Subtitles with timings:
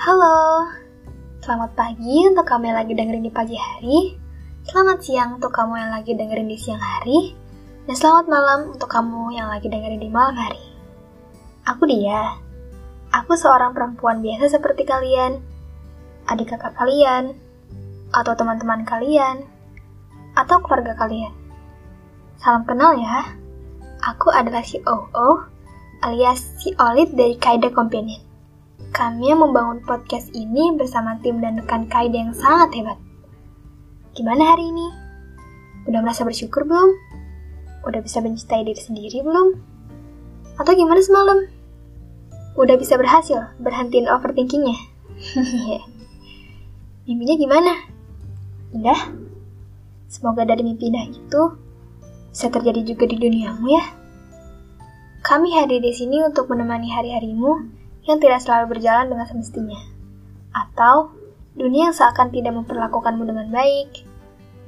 [0.00, 0.64] Halo,
[1.44, 4.16] selamat pagi untuk kamu yang lagi dengerin di pagi hari,
[4.64, 7.36] selamat siang untuk kamu yang lagi dengerin di siang hari,
[7.84, 10.64] dan selamat malam untuk kamu yang lagi dengerin di malam hari.
[11.68, 12.32] Aku dia,
[13.12, 15.36] aku seorang perempuan biasa seperti kalian,
[16.32, 17.36] adik kakak kalian,
[18.16, 19.44] atau teman-teman kalian,
[20.32, 21.36] atau keluarga kalian.
[22.40, 23.36] Salam kenal ya,
[24.00, 25.44] aku adalah si OO,
[26.00, 28.29] alias si Olit dari Kaida Companion.
[29.00, 33.00] Kami yang membangun podcast ini bersama tim dan rekan Kaida yang sangat hebat.
[34.12, 34.92] Gimana hari ini?
[35.88, 36.92] Udah merasa bersyukur belum?
[37.88, 39.56] Udah bisa mencintai diri sendiri belum?
[40.60, 41.48] Atau gimana semalam?
[42.60, 44.76] Udah bisa berhasil berhentiin overthinkingnya?
[47.08, 47.72] Mimpinya gimana?
[48.76, 49.16] Indah?
[50.12, 51.42] Semoga dari mimpi indah itu
[52.36, 53.84] bisa terjadi juga di duniamu ya.
[55.24, 59.80] Kami hadir di sini untuk menemani hari-harimu yang tidak selalu berjalan dengan semestinya,
[60.52, 61.12] atau
[61.56, 64.06] dunia yang seakan tidak memperlakukanmu dengan baik,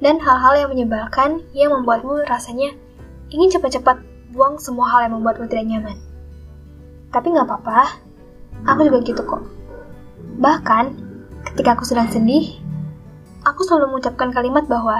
[0.03, 2.75] dan hal-hal yang menyebalkan yang membuatmu rasanya
[3.31, 5.97] ingin cepat-cepat buang semua hal yang membuatmu tidak nyaman.
[7.13, 8.01] Tapi nggak apa-apa,
[8.65, 9.43] aku juga gitu kok.
[10.41, 10.85] Bahkan,
[11.53, 12.57] ketika aku sedang sedih,
[13.45, 14.97] aku selalu mengucapkan kalimat bahwa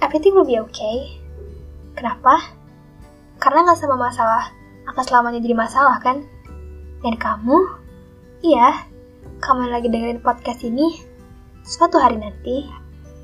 [0.00, 1.20] everything will be okay.
[1.92, 2.56] Kenapa?
[3.36, 4.48] Karena nggak sama masalah
[4.88, 6.24] akan selamanya jadi masalah kan?
[7.00, 7.56] Dan kamu,
[8.44, 8.84] iya,
[9.40, 11.00] kamu yang lagi dengerin podcast ini,
[11.64, 12.68] suatu hari nanti,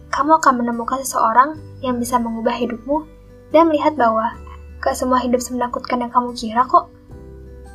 [0.09, 3.05] kamu akan menemukan seseorang yang bisa mengubah hidupmu
[3.53, 4.33] dan melihat bahwa
[4.81, 6.89] gak semua hidup semenakutkan yang kamu kira kok.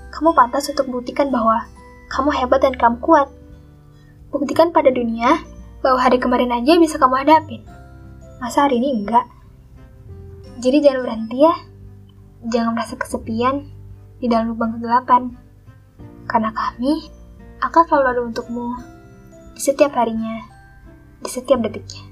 [0.10, 1.70] Kamu pantas untuk buktikan bahwa
[2.10, 3.30] kamu hebat dan kamu kuat.
[4.34, 5.38] Buktikan pada dunia
[5.86, 7.62] bahwa hari kemarin aja bisa kamu hadapin.
[8.42, 9.30] Masa hari ini enggak?
[10.58, 11.54] Jadi jangan berhenti ya.
[12.50, 13.70] Jangan merasa kesepian
[14.18, 15.38] di dalam lubang kegelapan
[16.30, 17.10] karena kami
[17.62, 18.68] akan selalu ada untukmu
[19.54, 20.42] di setiap harinya,
[21.22, 22.04] di setiap detiknya.